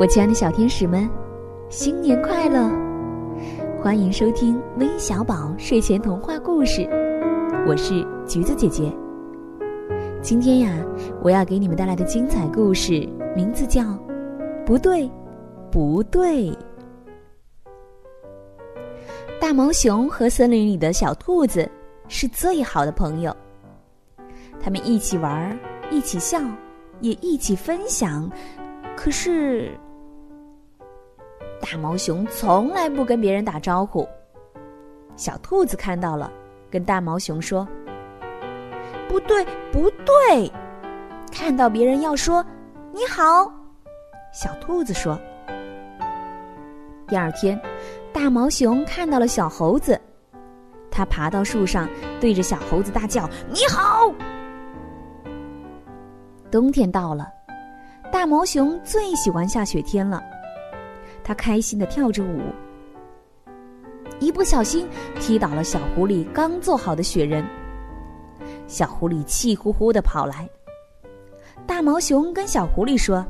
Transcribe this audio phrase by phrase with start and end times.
[0.00, 1.08] 我亲爱的小天使们，
[1.68, 2.68] 新年快乐！
[3.80, 6.82] 欢迎收听微小宝睡前童话故事，
[7.64, 8.92] 我是橘子姐姐。
[10.20, 10.84] 今天呀，
[11.22, 13.82] 我要给你们带来的精彩故事名字叫
[14.66, 15.08] 《不对，
[15.70, 16.50] 不对》。
[19.40, 21.70] 大毛熊和森林里的小兔子
[22.08, 23.34] 是最好的朋友，
[24.60, 25.56] 他们一起玩，
[25.88, 26.40] 一起笑，
[27.00, 28.28] 也一起分享。
[28.96, 29.70] 可是。
[31.60, 34.06] 大毛熊从来不跟别人打招呼。
[35.16, 36.30] 小兔子看到了，
[36.70, 37.66] 跟大毛熊说
[39.08, 40.52] ：“不对，不对！
[41.32, 42.44] 看到别人要说
[42.92, 43.50] ‘你好’。”
[44.32, 45.18] 小兔子说。
[47.06, 47.58] 第二天，
[48.12, 49.98] 大毛熊看到了小猴子，
[50.90, 51.88] 它爬到树上，
[52.20, 54.12] 对着小猴子大叫：“你好！”
[56.50, 57.28] 冬天到了，
[58.14, 60.22] 大毛熊最喜欢下雪天了。
[61.24, 62.42] 他开心的跳着舞，
[64.20, 67.44] 一不小心踢倒了小狐狸刚做好的雪人。
[68.68, 70.48] 小狐狸气呼呼的跑来，
[71.66, 73.26] 大毛熊跟小狐狸说：“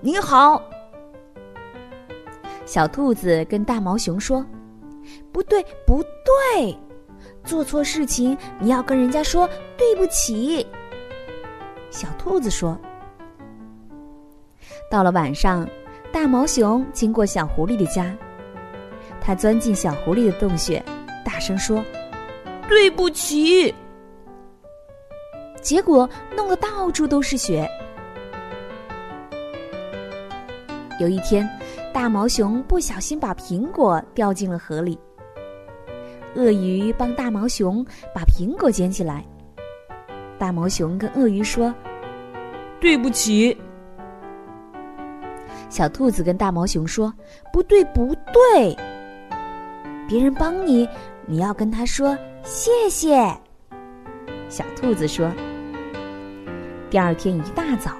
[0.00, 0.62] 你好。”
[2.64, 4.46] 小兔子跟大毛熊说
[5.32, 6.00] ：“不对，不
[6.54, 6.78] 对，
[7.42, 9.44] 做错事情你要跟人家说
[9.76, 10.64] 对不起。”
[11.90, 12.78] 小兔子说
[14.90, 15.66] ：“到了晚上。”
[16.12, 18.12] 大毛熊经过小狐狸的家，
[19.20, 20.82] 他钻进小狐狸的洞穴，
[21.24, 21.84] 大声说
[22.68, 23.72] ：“对不起。”
[25.62, 27.64] 结果弄得到处都是雪。
[30.98, 31.48] 有一天，
[31.94, 34.98] 大毛熊不小心把苹果掉进了河里，
[36.34, 39.24] 鳄鱼帮大毛熊把苹果捡起来。
[40.40, 41.72] 大毛熊跟鳄鱼说
[42.80, 43.56] ：“对不起。”
[45.70, 47.10] 小兔子跟大毛熊说
[47.50, 48.76] ：“不对，不对，
[50.08, 50.86] 别人帮你，
[51.26, 53.16] 你要跟他说谢谢。”
[54.50, 55.30] 小兔子说。
[56.90, 57.92] 第二天一大早，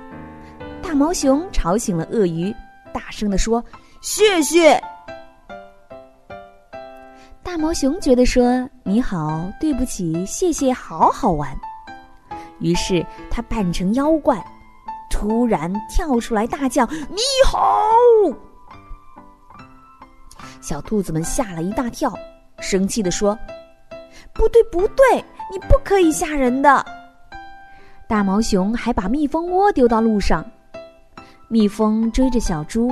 [0.82, 2.52] 大毛熊吵醒了鳄鱼，
[2.92, 3.64] 大声的说
[4.02, 4.82] ：“谢谢。”
[7.40, 11.56] 大毛熊觉得说“你好，对不起，谢谢”好好玩，
[12.58, 14.44] 于是他扮成妖怪。
[15.20, 17.60] 突然跳出来大叫：“你好！”
[20.62, 22.10] 小兔子们吓了一大跳，
[22.58, 23.38] 生气的说
[24.32, 25.22] ：“不对，不对，
[25.52, 26.82] 你不可以吓人的。”
[28.08, 30.42] 大毛熊还把蜜蜂窝丢到路上，
[31.48, 32.90] 蜜蜂追着小猪，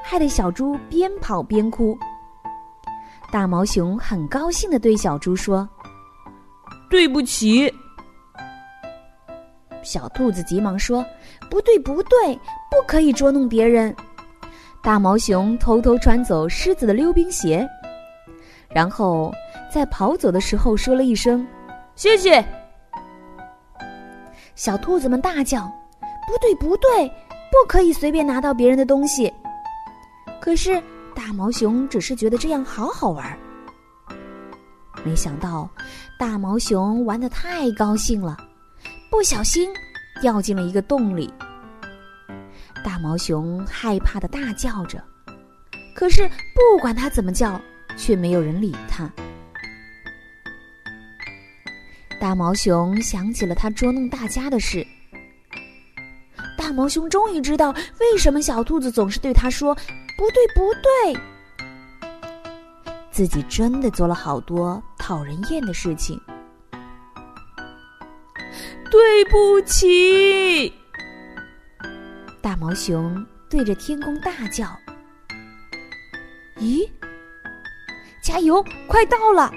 [0.00, 1.98] 害得小猪边跑边哭。
[3.32, 5.68] 大毛熊很高兴的对小猪说
[6.88, 7.68] ：“对不起。”
[9.84, 11.04] 小兔子急忙说
[11.48, 12.34] ：“不对，不对，
[12.70, 13.94] 不可以捉弄别人。”
[14.82, 17.66] 大毛熊偷偷穿走狮子的溜冰鞋，
[18.68, 19.32] 然后
[19.70, 21.46] 在跑走的时候说了一声
[21.94, 22.44] ：“谢谢。”
[24.56, 25.70] 小兔子们大叫
[26.26, 27.08] ：“不对，不对，
[27.50, 29.32] 不可以随便拿到别人的东西。”
[30.40, 30.82] 可是
[31.14, 33.24] 大毛熊只是觉得这样好好玩。
[35.02, 35.68] 没想到，
[36.18, 38.36] 大毛熊玩的太高兴了。
[39.14, 39.70] 不小心
[40.20, 41.32] 掉进了一个洞里，
[42.84, 45.00] 大毛熊害怕的大叫着，
[45.94, 47.58] 可是不管它怎么叫，
[47.96, 49.08] 却没有人理它。
[52.20, 54.84] 大毛熊想起了他捉弄大家的事，
[56.58, 57.70] 大毛熊终于知道
[58.00, 59.72] 为什么小兔子总是对他说
[60.18, 61.22] “不对，不对”，
[63.12, 66.20] 自己真的做了好多讨人厌的事情。
[68.90, 70.72] 对不起，
[72.40, 74.66] 大毛熊对着天空大叫
[76.58, 76.88] ：“咦，
[78.22, 79.50] 加油，快到了！”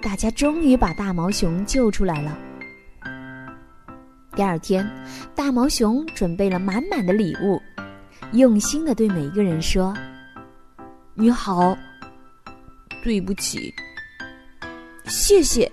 [0.00, 2.38] 大家终于把大毛熊救出来了。
[4.36, 4.88] 第二天，
[5.34, 7.60] 大毛熊准备了满满的礼物，
[8.32, 9.94] 用心的对每一个人说
[11.14, 11.76] ：“你好，
[13.02, 13.74] 对不起，
[15.06, 15.70] 谢谢。”